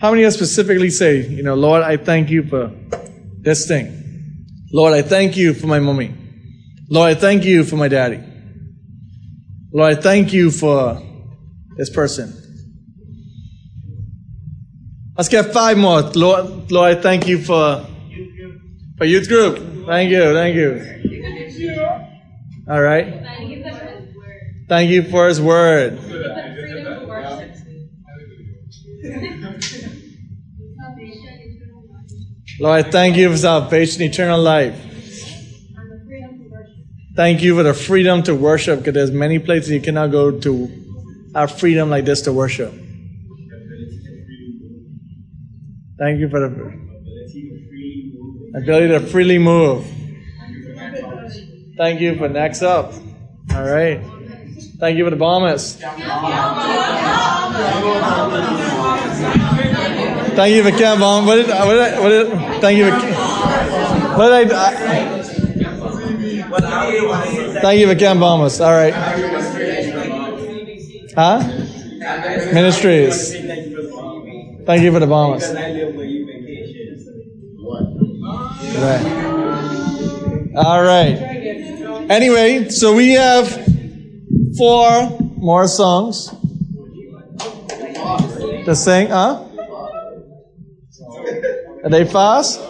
how 0.00 0.10
many 0.10 0.24
of 0.24 0.28
us 0.28 0.34
specifically 0.34 0.90
say, 0.90 1.26
you 1.26 1.42
know, 1.42 1.54
Lord, 1.54 1.82
I 1.82 1.96
thank 1.96 2.28
you 2.28 2.42
for 2.42 2.72
this 3.40 3.66
thing. 3.66 4.02
Lord, 4.72 4.92
I 4.92 5.02
thank 5.02 5.36
you 5.36 5.54
for 5.54 5.66
my 5.68 5.78
mommy. 5.78 6.12
Lord, 6.90 7.10
I 7.10 7.14
thank 7.14 7.44
you 7.44 7.64
for 7.64 7.76
my 7.76 7.88
daddy. 7.88 8.20
Lord, 9.74 9.98
I 9.98 10.00
thank 10.00 10.32
you 10.32 10.52
for 10.52 11.02
this 11.76 11.90
person. 11.90 12.32
Let's 15.16 15.28
get 15.28 15.52
five 15.52 15.76
more. 15.76 16.00
Lord, 16.00 16.70
Lord, 16.70 16.96
I 16.96 17.00
thank 17.00 17.26
you 17.26 17.38
for 17.42 17.84
for 18.96 19.04
youth 19.04 19.26
group. 19.26 19.58
Thank 19.86 20.12
you, 20.12 20.32
thank 20.32 20.54
you. 20.54 20.78
All 22.70 22.80
right. 22.80 23.20
Thank 24.68 24.90
you 24.90 25.02
for 25.10 25.26
His 25.26 25.40
word. 25.40 25.98
Lord, 32.60 32.86
I 32.86 32.90
thank 32.90 33.16
you 33.16 33.28
for 33.28 33.36
salvation, 33.36 34.02
eternal 34.02 34.40
life. 34.40 34.93
Thank 37.16 37.42
you 37.42 37.54
for 37.54 37.62
the 37.62 37.74
freedom 37.74 38.24
to 38.24 38.34
worship 38.34 38.80
because 38.80 38.94
there's 38.94 39.12
many 39.12 39.38
places 39.38 39.70
you 39.70 39.80
cannot 39.80 40.10
go 40.10 40.36
to 40.40 40.84
have 41.34 41.56
freedom 41.58 41.88
like 41.88 42.04
this 42.04 42.22
to 42.22 42.32
worship. 42.32 42.72
Thank 45.96 46.18
you 46.18 46.28
for 46.28 46.40
the 46.40 46.48
ability 48.56 48.88
to 48.88 49.00
freely 49.00 49.38
move. 49.38 49.86
Thank 51.76 52.00
you 52.00 52.16
for 52.16 52.28
next 52.28 52.62
up. 52.62 52.92
All 53.54 53.64
right. 53.64 54.00
Thank 54.78 54.98
you 54.98 55.04
for 55.04 55.10
the 55.10 55.16
bombers. 55.16 55.76
Thank 60.34 60.54
you 60.54 60.62
for 60.64 60.70
Camp 60.76 61.00
Bomb. 61.00 61.26
What 61.26 61.36
did, 61.36 61.46
what 61.48 61.74
did, 61.74 62.00
what 62.00 62.08
did, 62.08 62.60
thank 62.60 62.78
you 62.78 62.90
for, 62.90 62.96
what 64.18 64.30
did 64.30 64.52
I, 64.52 65.20
I 65.20 65.23
thank 66.60 67.80
you 67.80 67.88
for 67.88 67.94
Camp 67.94 68.20
Bombers. 68.20 68.60
All 68.60 68.72
right. 68.72 68.94
Huh? 71.14 71.38
Ministries. 72.52 73.32
Thank 74.66 74.82
you 74.82 74.92
for 74.92 75.00
the 75.00 75.06
bombers. 75.06 75.50
Right. 78.76 80.54
All 80.56 80.82
right. 80.82 81.16
Anyway, 82.10 82.68
so 82.68 82.94
we 82.94 83.12
have 83.12 83.48
four 84.56 85.18
more 85.36 85.66
songs 85.68 86.30
to 88.64 88.74
sing, 88.74 89.08
huh? 89.08 89.44
Are 91.82 91.90
they 91.90 92.04
fast? 92.04 92.60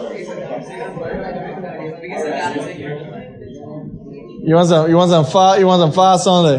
You 4.45 4.53
want 4.55 4.69
some? 4.69 4.89
You 4.89 4.95
want 4.95 5.09
some 5.09 5.25
fast? 5.25 5.59
You 5.59 5.65
want 5.65 5.81
some 5.81 5.91
fast 5.91 6.27
only? 6.27 6.57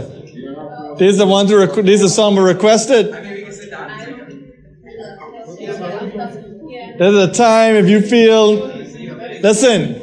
These 0.98 1.14
are 1.14 1.18
the 1.18 1.26
ones 1.26 1.50
who 1.50 1.56
requ- 1.56 1.84
these 1.84 2.02
are 2.02 2.08
some 2.08 2.34
who 2.34 2.42
requested. 2.42 3.12
There's 6.98 7.14
a 7.14 7.32
time 7.32 7.76
if 7.76 7.88
you 7.88 8.00
feel. 8.00 8.54
Listen, 9.40 10.00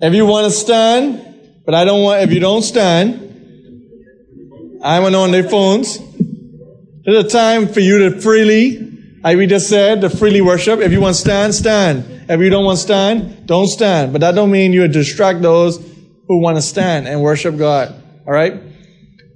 if 0.00 0.12
you 0.12 0.26
want 0.26 0.46
to 0.46 0.50
stand, 0.50 1.62
but 1.64 1.74
I 1.74 1.84
don't 1.84 2.02
want. 2.02 2.22
If 2.22 2.32
you 2.32 2.40
don't 2.40 2.62
stand, 2.62 3.22
I'm 4.82 5.04
on 5.14 5.30
their 5.30 5.48
phones. 5.48 6.00
There's 7.04 7.24
a 7.24 7.28
time 7.28 7.68
for 7.68 7.78
you 7.78 8.10
to 8.10 8.20
freely 8.20 8.86
like 9.22 9.38
we 9.38 9.46
just 9.48 9.68
said, 9.68 10.02
to 10.02 10.08
freely 10.08 10.40
worship. 10.40 10.78
If 10.78 10.92
you 10.92 11.00
want 11.00 11.16
to 11.16 11.20
stand, 11.20 11.52
stand. 11.52 12.04
If 12.28 12.40
you 12.40 12.48
don't 12.48 12.64
want 12.64 12.78
to 12.78 12.82
stand, 12.82 13.44
don't 13.44 13.66
stand. 13.66 14.12
But 14.12 14.20
that 14.20 14.36
don't 14.36 14.52
mean 14.52 14.72
you 14.72 14.86
distract 14.86 15.42
those 15.42 15.78
who 16.28 16.40
want 16.40 16.56
to 16.56 16.62
stand 16.62 17.06
and 17.06 17.22
worship 17.22 17.56
God. 17.56 17.94
All 18.26 18.32
right? 18.32 18.60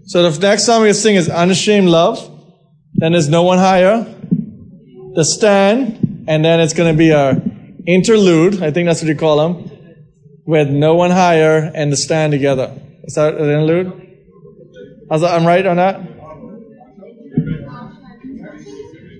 So 0.05 0.29
the 0.29 0.41
next 0.41 0.67
song 0.67 0.83
we're 0.83 0.93
sing 0.93 1.17
is 1.17 1.29
Unashamed 1.29 1.89
Love. 1.89 2.27
Then 2.95 3.13
there's 3.13 3.29
No 3.29 3.43
One 3.43 3.59
Higher. 3.59 4.05
The 5.15 5.25
Stand. 5.25 6.25
And 6.27 6.45
then 6.45 6.61
it's 6.61 6.75
going 6.75 6.93
to 6.93 6.99
be 6.99 7.11
a 7.11 7.41
interlude. 7.87 8.63
I 8.63 8.71
think 8.71 8.89
that's 8.89 9.03
what 9.03 9.09
you 9.09 9.17
call 9.17 9.37
them. 9.37 9.71
With 10.47 10.69
No 10.69 10.95
One 10.95 11.11
Higher 11.11 11.71
and 11.75 11.93
The 11.93 11.97
Stand 11.97 12.33
together. 12.33 12.77
Is 13.05 13.15
that 13.15 13.35
an 13.35 13.41
interlude? 13.41 14.09
I'm 15.11 15.47
right 15.47 15.67
on 15.67 15.77
that? 15.77 16.01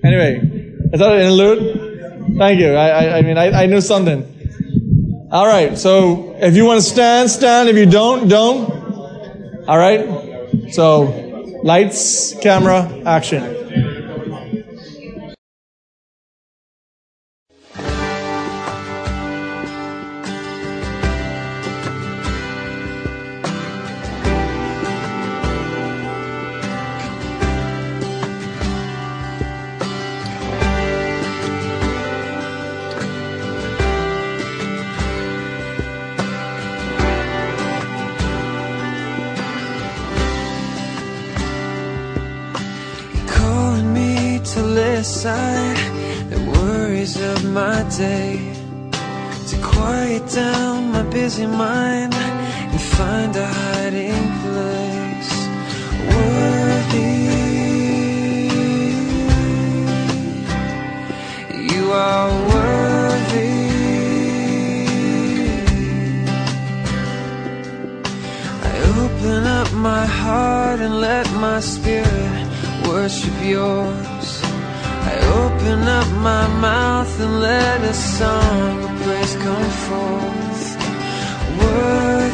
Anyway, 0.03 0.39
is 0.93 0.99
that 0.99 1.11
an 1.13 1.21
interlude? 1.21 2.37
Thank 2.37 2.59
you. 2.59 2.73
I, 2.73 2.87
I, 2.87 3.17
I 3.17 3.21
mean, 3.21 3.37
I, 3.37 3.63
I 3.63 3.65
knew 3.65 3.81
something. 3.81 4.30
All 5.31 5.47
right. 5.47 5.77
So 5.77 6.35
if 6.39 6.57
you 6.57 6.65
want 6.65 6.81
to 6.81 6.85
stand, 6.85 7.29
stand. 7.29 7.69
If 7.69 7.77
you 7.77 7.85
don't, 7.85 8.27
don't. 8.27 8.69
All 9.65 9.77
right. 9.77 10.73
So 10.73 11.03
lights, 11.63 12.35
camera, 12.41 12.91
action. 13.05 13.60
Up 76.01 76.11
my 76.17 76.47
mouth 76.59 77.21
and 77.21 77.41
let 77.41 77.81
a 77.81 77.93
song 77.93 78.83
of 78.83 78.91
praise 79.03 79.35
come 79.35 79.69
forth. 79.85 80.65
Worthy, 81.59 82.30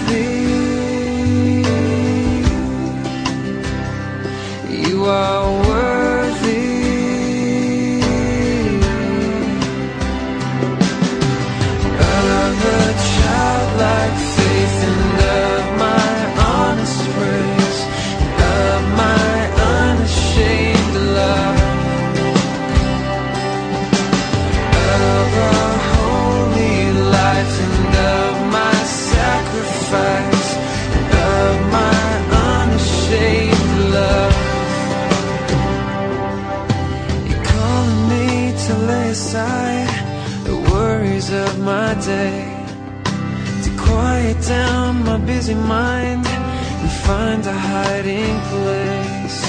busy 45.48 45.60
mind 45.62 46.26
and 46.28 46.92
find 47.08 47.46
a 47.46 47.54
hiding 47.54 48.38
place 48.52 49.40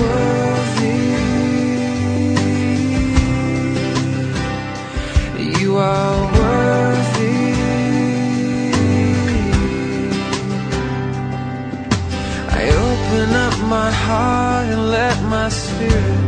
worthy. 0.00 1.00
You 5.60 5.76
are 5.76 6.16
worthy. 6.38 7.52
I 12.58 12.62
open 12.88 13.28
up 13.46 13.56
my 13.76 13.90
heart 13.90 14.66
and 14.74 14.90
let 14.90 15.16
my 15.24 15.48
spirit 15.50 16.20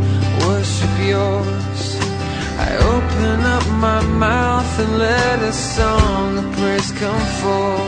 worship 0.45 0.95
yours. 1.15 1.83
I 2.67 2.71
open 2.95 3.41
up 3.57 3.67
my 3.89 4.01
mouth 4.03 4.79
and 4.81 4.99
let 4.99 5.39
a 5.43 5.53
song 5.53 6.39
of 6.39 6.53
praise 6.57 6.93
come 6.93 7.27
forth. 7.41 7.82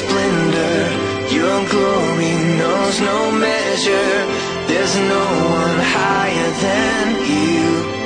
splendor, 0.00 0.80
your 1.38 1.58
glory 1.74 2.34
knows 2.60 2.96
no 3.00 3.18
measure. 3.30 4.16
There's 4.68 4.96
no 5.14 5.24
one 5.62 5.78
higher 5.96 6.50
than 6.66 7.06
you. 7.30 8.01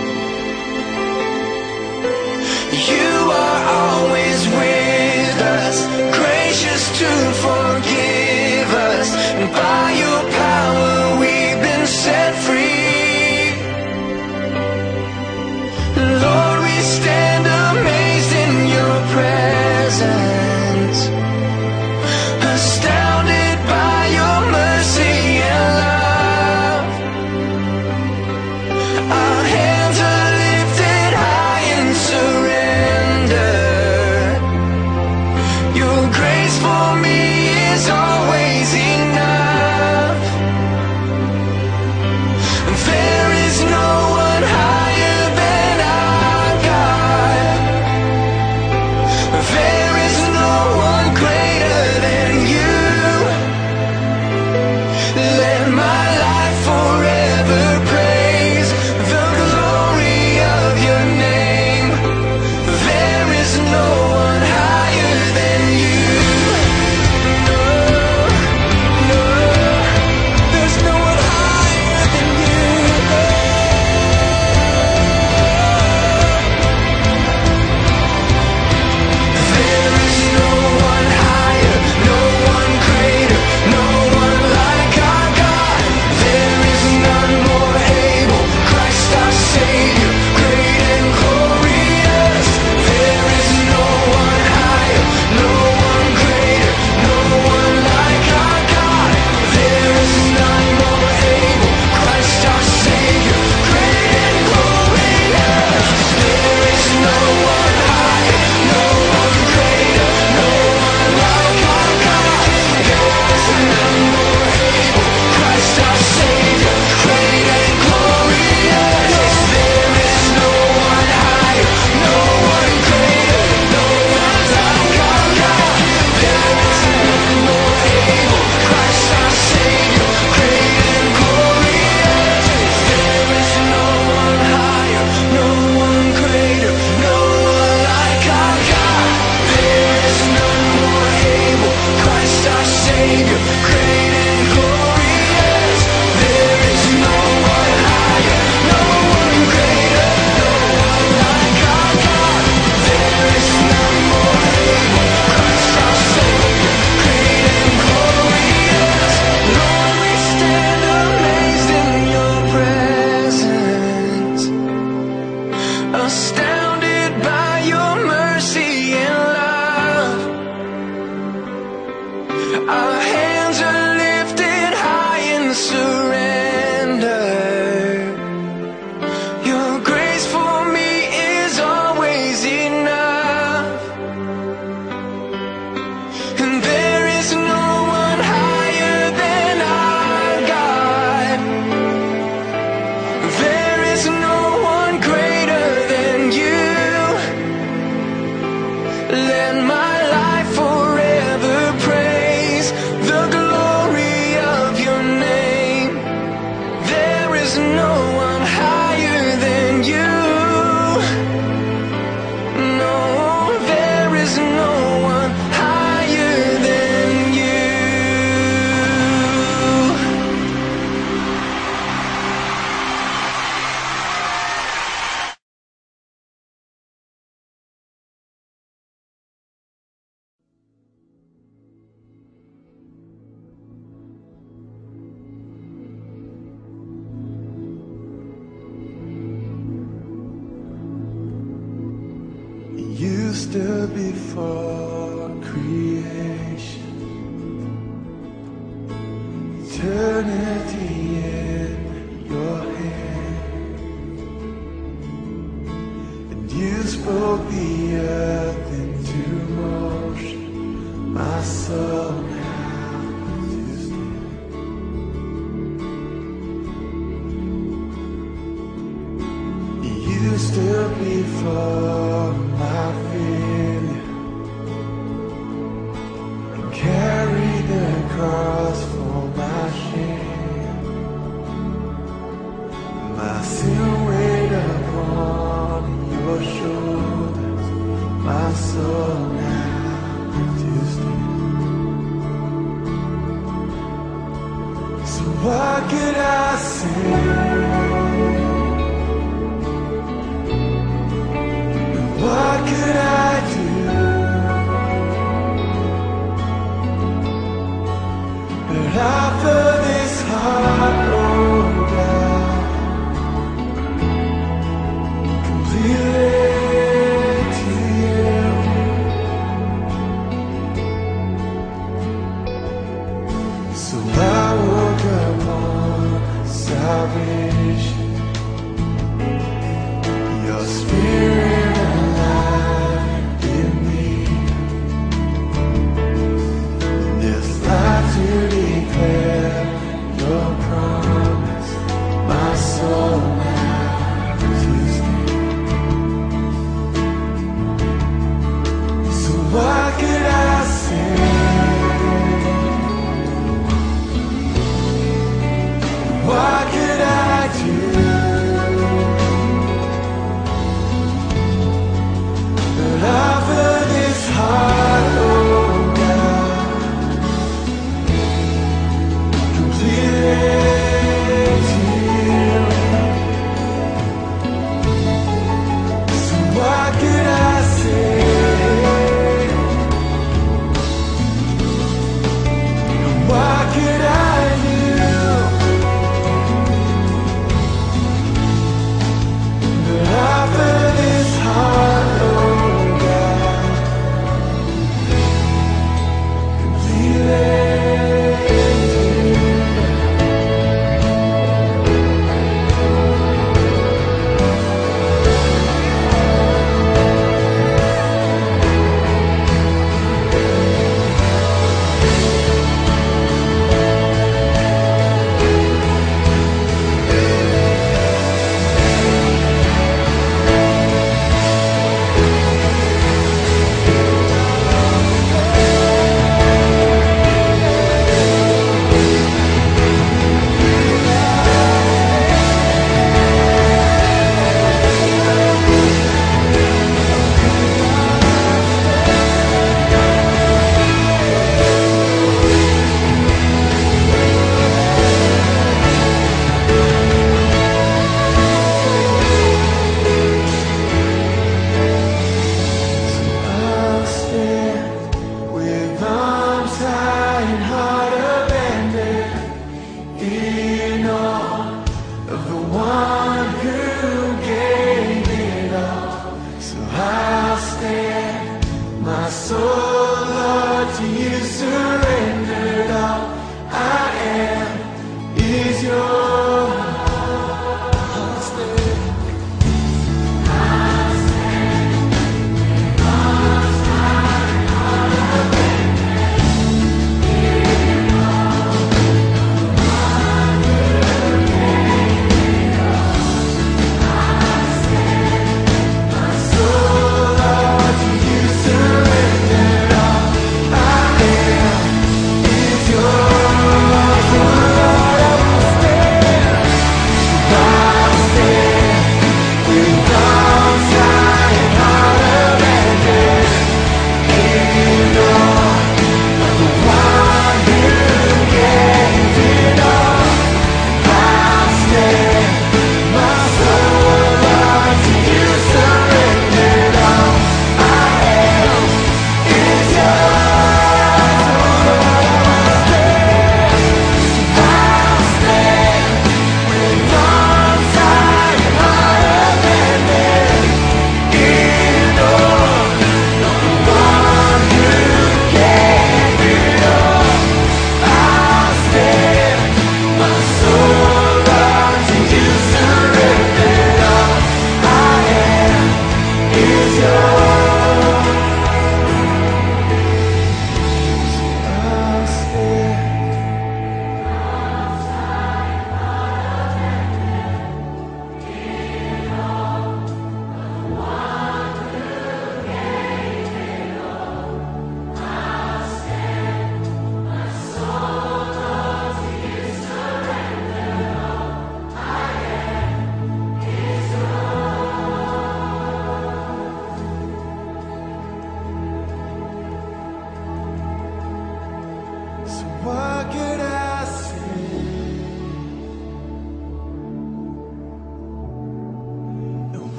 before. 270.98 272.05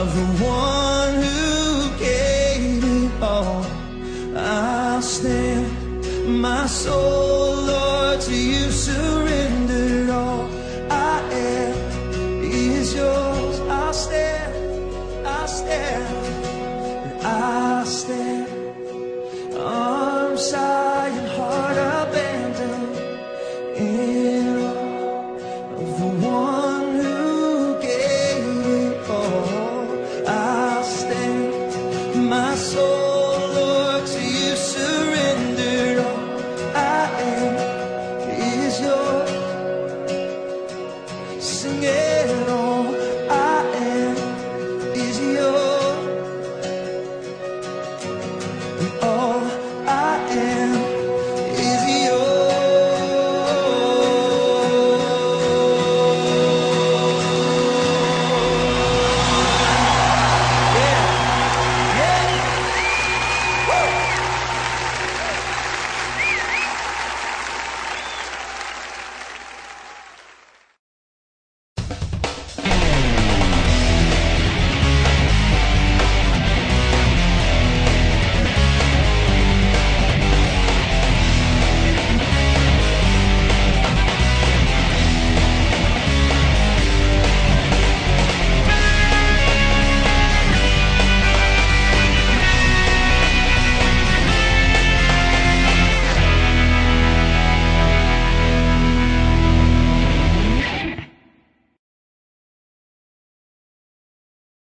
Of 0.00 0.14
the 0.14 0.44
one 0.44 1.14
who 1.22 1.90
gave 1.98 2.82
it 2.82 3.22
all. 3.22 3.66
I'll 4.34 5.02
stand, 5.02 5.66
my 6.40 6.66
soul 6.66 7.39